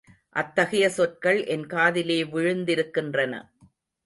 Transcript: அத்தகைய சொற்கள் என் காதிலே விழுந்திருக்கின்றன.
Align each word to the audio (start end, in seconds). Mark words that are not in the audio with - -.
அத்தகைய 0.35 0.89
சொற்கள் 0.89 1.43
என் 1.45 1.67
காதிலே 1.67 2.23
விழுந்திருக்கின்றன. 2.23 3.33